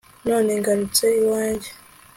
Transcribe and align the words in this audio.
none 0.27 0.51
ngarutse 0.59 1.05
iwanjye 1.21 1.69